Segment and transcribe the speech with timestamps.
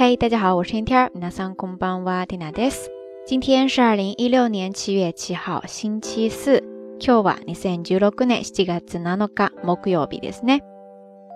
[0.00, 1.10] 嘿，大家好，我是天天。
[1.14, 2.90] 皆さんこんばんは、ティナです。
[3.26, 6.62] 今天是二零一六年七月七号，星期四。
[6.98, 10.60] 今日は二千十六年七月七日木曜日ですね。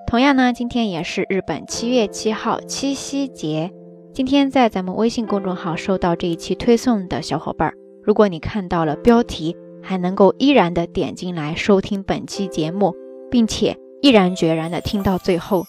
[0.07, 3.73] 同样呢，今天也是日本七月七号七夕节。
[4.13, 7.73] 今天在咱们微信公众号收到这一期推送的小伙伴，
[8.03, 12.95] 如果你看到了标题，还能够依然的点进来收听本期节目，
[13.31, 15.65] 并且毅然决然的听到最后，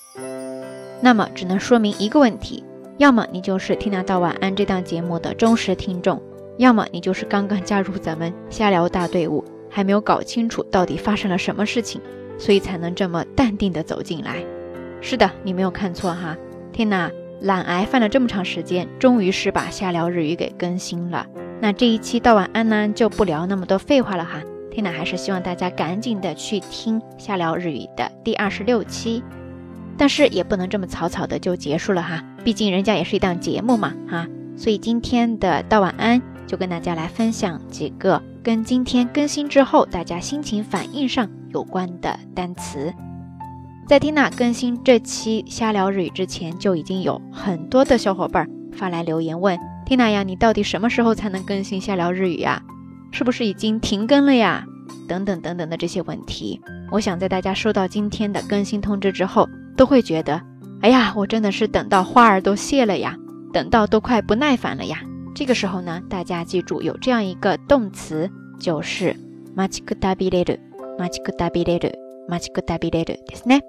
[1.02, 2.64] 那么只能说明一个问题。
[2.99, 6.21] 要么你就是《听拿到晚安》这档节目的忠实听众，
[6.57, 12.01] 要么你就是刚刚加入咱们瞎聊大队伍，还没有搞清楚到底发生了什么事情，
[12.39, 14.37] 所以才能这么淡定的走进来。
[15.03, 16.35] 是的，你没有看错哈，
[16.73, 17.11] 天哪，
[17.43, 21.27] 懒癌犯了这么长时间，终于是把瞎聊日语给更新了。
[21.61, 24.43] 那这一期到晚安呢，就不聊那么多废话了哈。
[24.71, 29.23] 天哪，还是希望大家赶紧的去听瞎聊日语的第二十六期。
[29.99, 42.93] 但是也不能这么草草的就结束了哈，毕竟人家也是一档节目嘛哈，所以今天的道晚安就跟大家来分享几个跟今天更新之后大家心情反应上有关的单词。
[43.89, 52.63] 在听娜更新这期瞎聊日语之前，就已经有很多的小伙伴发来留言问听娜呀，你到底什么时候才能更新瞎聊日语呀？
[53.13, 54.65] 是不是已经停更了呀？
[55.09, 59.49] 等等等等的这些问题，我想在大家收到今天的更新通知之后。
[59.76, 60.42] 都会觉得，
[60.82, 63.18] 哎呀，我真的是等到花儿都谢了呀，
[63.54, 65.02] 等到都快不耐烦了呀。
[65.34, 69.16] 这个时候呢，大家记住有这样一个动词，就是
[69.56, 70.60] マチクタビレル、
[70.98, 71.94] マチクタビレル、
[72.28, 73.62] マチクタビレルですね。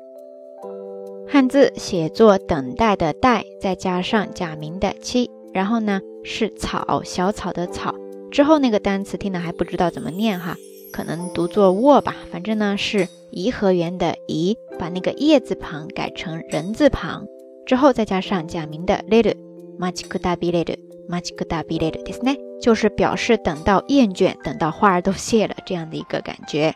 [1.28, 7.94] 汉字写作等待的待，再加上假名的七，然后呢是草小草的草，
[8.30, 10.56] 之后那个单词听的还不知道怎么念哈。
[10.92, 17.26] 可能读作卧吧，反正呢是 颐和园的颐，把那个叶字旁改成人字旁，
[17.66, 26.74] 之后再加上假名的 little，machikudabi little，machikudabi little，ですね，就是表示等到厌倦，等到花儿都谢了这样的一个感觉。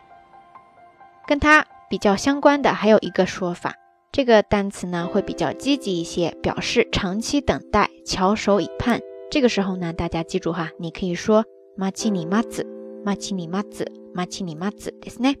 [1.27, 3.75] 跟它比较相关的还有一个说法，
[4.11, 9.01] 这个单词呢会比较积极一些，表示长期等待，翘首以盼。
[9.29, 11.45] 这个时候呢，大家记住哈，你可以说
[11.77, 13.85] machinimatsu，machinimatsu。
[14.17, 15.37] マチニマツですね。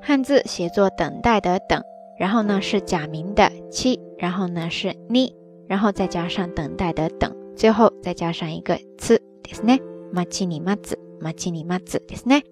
[0.00, 1.82] 汉字写作等待的等，
[2.18, 5.34] 然后呢是假名的七，然后呢是你，
[5.66, 9.80] 然后再加上等待的等，最后再加上一个ツですね。
[10.12, 12.42] マチニマツ、マチニマツですね。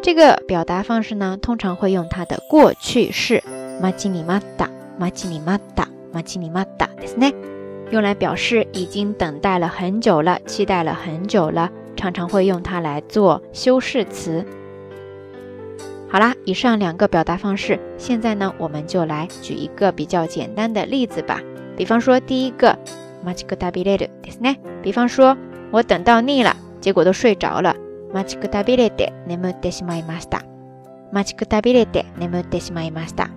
[0.00, 3.42] 这个表达方式呢，通常会用它的过去式
[3.80, 7.34] マチニマタ、マチニマタ、マチニマタですね，
[7.90, 11.70] 用来表示已经等待了很久了，期待了很久了。
[11.96, 14.44] 常常会用它来做修饰词。
[16.10, 21.40] 好啦，以上两个表达方式，现在呢，我们就来举一个比较简单的例子吧。
[21.76, 22.78] 比方说，第一个，
[23.24, 24.58] マチクタビレルですね。
[24.82, 25.36] 比方说，
[25.72, 27.74] 我等到腻了，结果都睡着了。
[28.12, 30.42] マチクタビレて眠ってしまいました。
[31.12, 33.28] マチクタビレて眠ってしまいました。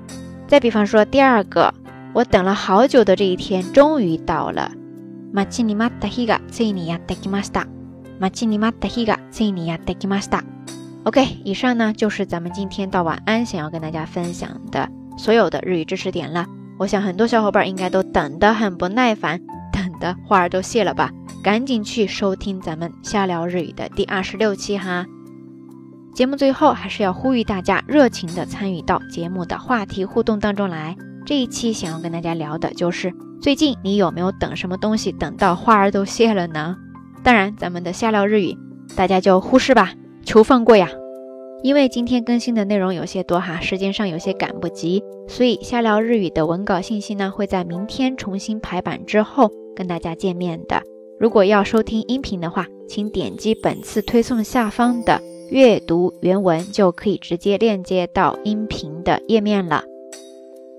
[0.47, 1.73] 再比方说，第二个，
[2.13, 4.71] 我等了好久的这一天终于到了。
[5.33, 7.65] 待ちに待った日がついにやってきました。
[8.19, 10.43] マチニマタヒガついにやってきました。
[11.04, 16.46] OK，以上呢就是咱们今天到晚安想要跟大家分享的所有的日语知识点了。
[16.78, 19.40] 我想很多小伙伴应该都等得很不耐烦，
[19.72, 21.10] 等的花儿都谢了吧？
[21.42, 25.04] 赶紧去收听咱们瞎聊日语的第二十六期哈。
[26.14, 30.96] 节目最后还是要呼吁大家热情的参与到节目的话题互动当中来。
[31.26, 36.76] 这一期想要跟大家聊的就是最近你有没有等什么东西等到花儿都谢了呢？
[37.24, 38.56] 当然，咱们的瞎聊日语，
[38.94, 39.92] 大家就忽视吧，
[40.24, 40.88] 求放过呀！
[41.62, 50.82] 因为今天更新的内容有些多哈，时间上有些赶不及，所以瞎聊日语的文稿信息呢，会在明天重新排版之后跟大家见面的。
[51.18, 59.84] 如果要收听音频的话，请点击本次推送下方的阅读原文，就可以直接链接到音频的页面了。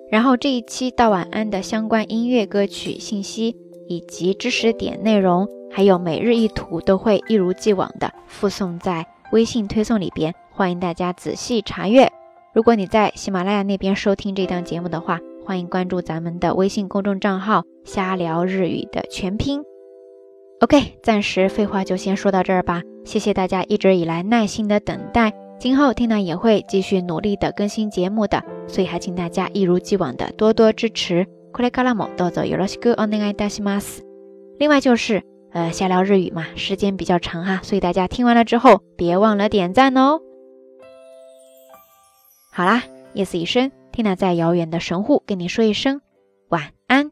[0.10, 3.56] 然后这一期到晚安的相关音乐歌曲信息
[3.88, 5.48] 以及知识点内容。
[5.75, 12.07] 还有每日一图都会一如既往的附送在微信推送里边，欢迎大家仔细查阅。
[12.53, 19.63] 如果你在喜马拉雅那边收听这档节目的话，欢迎关注咱们的微信公众账号“瞎聊日语”的全拼。
[20.59, 22.83] OK，暂时废话就先说到这儿吧。
[23.06, 31.25] 谢谢大家一直以来耐心的等待，今后 Tina 也会继续努力的更新节目的，所以还请大家一如既往的多多支持。
[34.59, 35.24] 另外就是。
[35.53, 40.19] 呃，瞎聊日语嘛，时间比较长哈，所以大家听完了之后，别忘了点赞哦。
[42.51, 42.83] 好啦，
[43.13, 46.01] 夜色已深，Tina 在遥远的神户跟你说一声
[46.50, 47.11] 晚安。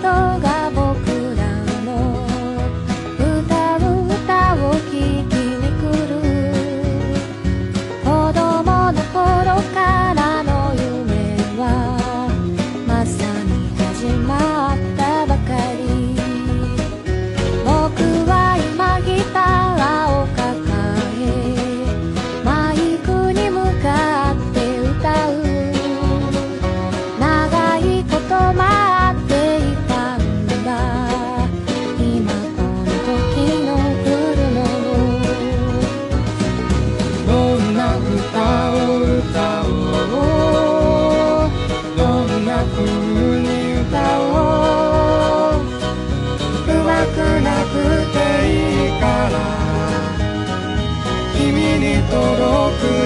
[0.00, 0.49] ことが
[52.10, 52.99] 届く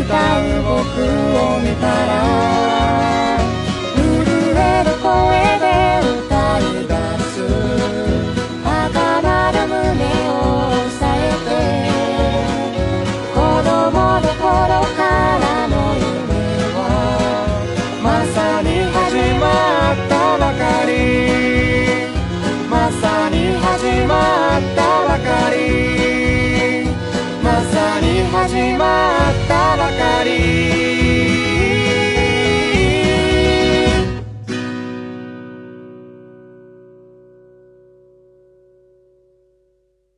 [0.00, 2.69] 歌う僕を見たら